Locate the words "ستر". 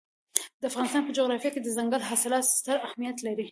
2.57-2.77